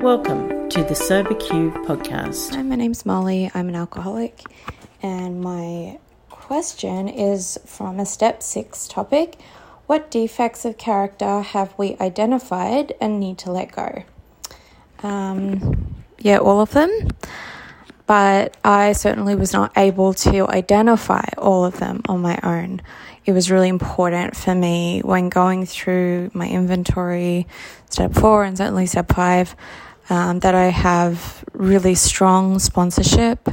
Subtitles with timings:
[0.00, 2.54] Welcome to the Sober Q podcast.
[2.54, 3.50] Hi, my name's Molly.
[3.54, 4.42] I'm an alcoholic,
[5.02, 5.98] and my
[6.30, 9.38] question is from a step six topic
[9.86, 14.02] What defects of character have we identified and need to let go?
[15.02, 16.90] Um, yeah, all of them,
[18.06, 22.82] but I certainly was not able to identify all of them on my own.
[23.24, 27.46] It was really important for me when going through my inventory,
[27.88, 29.56] step four and certainly step five,
[30.10, 33.48] um, that I have really strong sponsorship.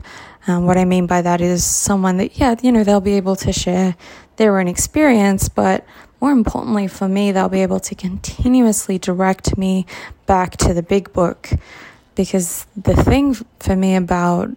[0.48, 3.38] Um, what I mean by that is someone that, yeah, you know, they'll be able
[3.38, 3.96] to share
[4.36, 5.86] their own experience, but
[6.20, 9.86] more importantly for me, they'll be able to continuously direct me
[10.26, 11.50] back to the big book.
[12.16, 14.50] Because the thing for me about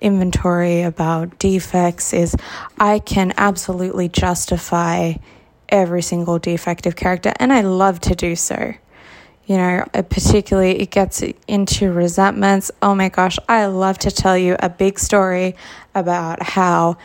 [0.00, 2.36] inventory, about defects, is
[2.78, 5.14] I can absolutely justify
[5.68, 8.74] every single defective character, and I love to do so
[9.46, 12.70] you know, uh, particularly it gets into resentments.
[12.82, 15.54] Oh my gosh, I love to tell you a big story
[15.94, 16.98] about how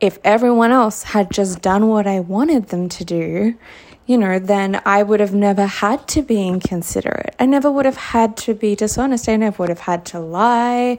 [0.00, 3.58] if everyone else had just done what I wanted them to do,
[4.06, 7.34] you know, then I would have never had to be inconsiderate.
[7.38, 9.28] I never would have had to be dishonest.
[9.28, 10.98] I never would have had to lie.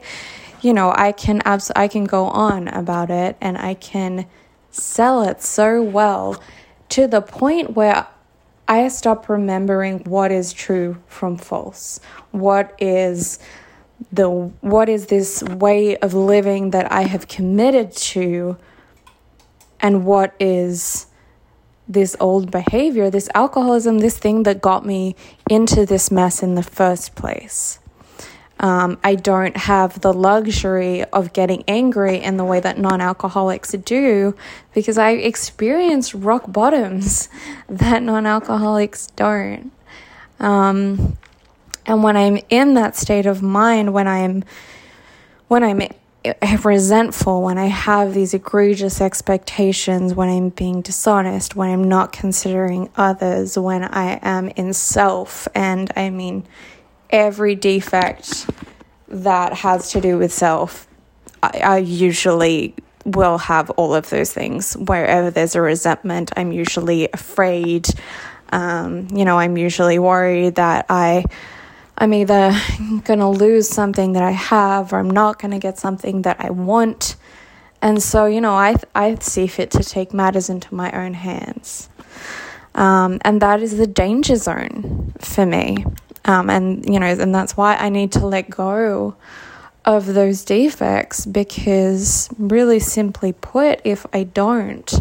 [0.62, 4.26] You know, I can abs- I can go on about it and I can
[4.70, 6.42] sell it so well
[6.90, 8.06] to the point where
[8.68, 12.00] I stop remembering what is true from false.
[12.30, 13.38] What is
[14.10, 18.56] the what is this way of living that I have committed to
[19.80, 21.06] and what is
[21.88, 25.16] this old behavior, this alcoholism, this thing that got me
[25.50, 27.78] into this mess in the first place.
[28.60, 33.72] Um, I don't have the luxury of getting angry in the way that non alcoholics
[33.72, 34.36] do
[34.72, 37.28] because I experience rock bottoms
[37.68, 39.72] that non alcoholics don't.
[40.38, 41.18] Um,
[41.86, 44.44] and when I'm in that state of mind, when I'm
[45.48, 45.82] when I'm
[46.64, 52.90] resentful, when I have these egregious expectations, when I'm being dishonest, when I'm not considering
[52.96, 56.46] others, when I am in self, and I mean
[57.10, 58.48] every defect
[59.08, 60.86] that has to do with self,
[61.42, 62.74] I, I usually
[63.04, 64.74] will have all of those things.
[64.74, 67.88] Wherever there's a resentment, I'm usually afraid.
[68.50, 71.24] Um, you know, I'm usually worried that I.
[72.02, 72.52] I'm either
[73.04, 76.38] going to lose something that I have or I'm not going to get something that
[76.40, 77.14] I want.
[77.80, 81.88] And so, you know, I, I see fit to take matters into my own hands.
[82.74, 85.86] Um, and that is the danger zone for me.
[86.24, 89.14] Um, and, you know, and that's why I need to let go
[89.84, 94.92] of those defects because, really simply put, if I don't,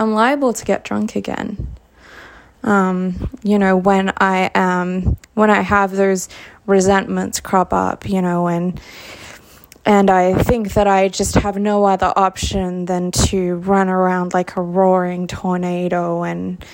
[0.00, 1.68] I'm liable to get drunk again.
[2.62, 6.28] Um, you know, when I am, when I have those
[6.66, 8.80] resentments crop up, you know, and,
[9.84, 14.56] and I think that I just have no other option than to run around like
[14.56, 16.64] a roaring tornado and,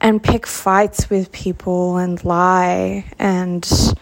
[0.00, 3.94] and pick fights with people and lie and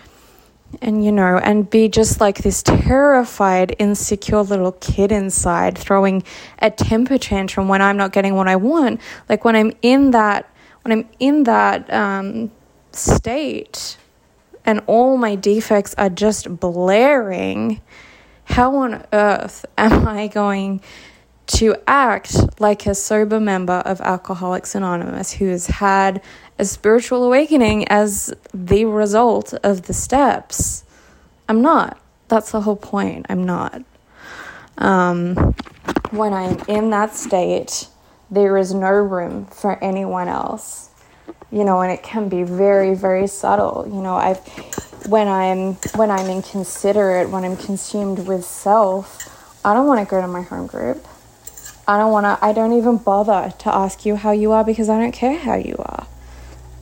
[0.82, 6.22] and you know and be just like this terrified insecure little kid inside throwing
[6.58, 9.00] a temper tantrum when i'm not getting what i want.
[9.28, 10.50] Like when i'm in that
[10.84, 12.50] when i'm in that um,
[12.92, 13.96] state
[14.64, 17.80] and all my defects are just blaring
[18.44, 20.80] how on earth am i going
[21.46, 26.22] to act like a sober member of Alcoholics Anonymous who has had
[26.58, 30.84] a spiritual awakening as the result of the steps.
[31.48, 32.00] I'm not.
[32.28, 33.26] That's the whole point.
[33.28, 33.82] I'm not.
[34.78, 35.54] Um,
[36.10, 37.88] when I'm in that state,
[38.34, 40.90] there is no room for anyone else.
[41.50, 43.84] You know, and it can be very, very subtle.
[43.86, 44.38] You know, I've
[45.06, 50.20] when I'm when I'm inconsiderate, when I'm consumed with self, I don't want to go
[50.20, 51.06] to my home group.
[51.86, 54.88] I don't want to, I don't even bother to ask you how you are because
[54.88, 56.06] I don't care how you are.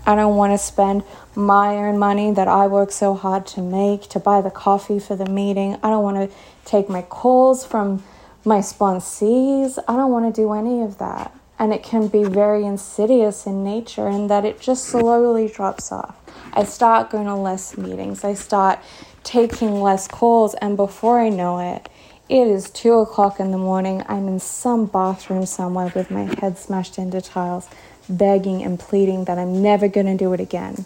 [0.06, 1.02] I don't want to spend
[1.34, 5.16] my own money that I work so hard to make to buy the coffee for
[5.16, 5.76] the meeting.
[5.82, 8.04] I don't want to take my calls from
[8.44, 9.78] my sponsees.
[9.88, 11.32] I don't want to do any of that.
[11.58, 16.16] And it can be very insidious in nature in that it just slowly drops off.
[16.52, 18.80] I start going to less meetings, I start
[19.22, 21.88] taking less calls, and before I know it,
[22.28, 24.02] it is two o'clock in the morning.
[24.08, 27.68] I'm in some bathroom somewhere with my head smashed into tiles,
[28.08, 30.84] begging and pleading that I'm never going to do it again.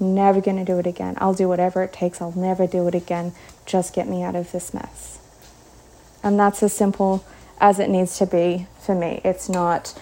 [0.00, 1.14] I'm never going to do it again.
[1.18, 2.20] I'll do whatever it takes.
[2.20, 3.32] I'll never do it again.
[3.64, 5.18] Just get me out of this mess.
[6.22, 7.24] And that's a simple
[7.58, 9.20] as it needs to be for me.
[9.24, 9.98] It's not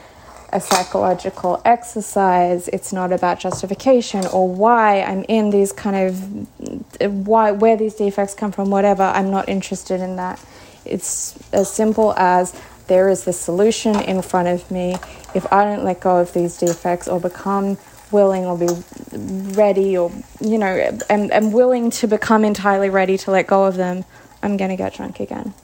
[0.52, 2.68] a psychological exercise.
[2.68, 8.34] It's not about justification or why I'm in these kind of why where these defects
[8.34, 9.02] come from, whatever.
[9.02, 10.40] I'm not interested in that.
[10.84, 12.54] It's as simple as
[12.86, 14.96] there is the solution in front of me.
[15.34, 17.78] If I don't let go of these defects or become
[18.10, 18.68] willing or be
[19.56, 23.76] ready or, you know, am, am willing to become entirely ready to let go of
[23.76, 24.04] them,
[24.42, 25.54] I'm going to get drunk again.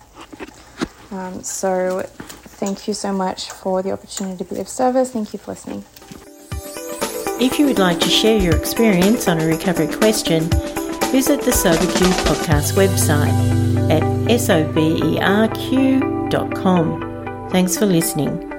[1.11, 2.03] Um, so,
[2.61, 5.11] thank you so much for the opportunity to be of service.
[5.11, 5.85] Thank you for listening.
[7.41, 10.43] If you would like to share your experience on a recovery question,
[11.11, 13.33] visit the SoberQ podcast website
[13.91, 14.03] at
[14.39, 14.71] soberq.com.
[17.51, 18.50] Thanks for listening.